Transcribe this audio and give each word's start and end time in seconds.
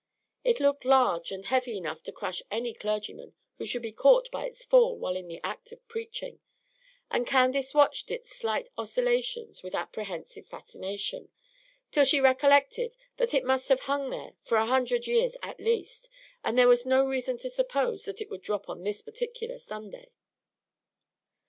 It 0.43 0.59
looked 0.59 0.83
large 0.83 1.31
and 1.31 1.45
heavy 1.45 1.77
enough 1.77 2.01
to 2.05 2.11
crush 2.11 2.41
any 2.49 2.73
clergyman 2.73 3.35
who 3.59 3.67
should 3.67 3.83
be 3.83 3.91
caught 3.91 4.31
by 4.31 4.47
its 4.47 4.63
fall 4.65 4.97
while 4.97 5.15
in 5.15 5.29
act 5.43 5.71
of 5.71 5.87
preaching; 5.87 6.39
and 7.11 7.27
Candace 7.27 7.75
watched 7.75 8.09
its 8.09 8.35
slight 8.35 8.67
oscillations 8.79 9.61
with 9.61 9.75
an 9.75 9.81
apprehensive 9.81 10.47
fascination, 10.47 11.29
till 11.91 12.03
she 12.03 12.19
recollected 12.19 12.95
that 13.17 13.35
it 13.35 13.45
must 13.45 13.69
have 13.69 13.81
hung 13.81 14.09
there 14.09 14.33
for 14.41 14.57
a 14.57 14.65
hundred 14.65 15.05
years 15.05 15.37
at 15.43 15.59
least, 15.59 16.09
so 16.43 16.51
there 16.51 16.67
was 16.67 16.83
no 16.83 17.05
reason 17.05 17.37
to 17.37 17.47
suppose 17.51 18.05
that 18.05 18.21
it 18.21 18.29
would 18.31 18.41
drop 18.41 18.67
on 18.69 18.81
this 18.81 19.03
particular 19.03 19.59
Sunday. 19.59 20.09